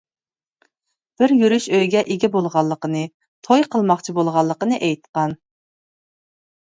[1.21, 3.03] بىر يۈرۈش ئۆيگە ئىگە بولغانلىقىنى،
[3.49, 5.37] توي قىلماقچى بولغانلىقىنى ئېيتقان.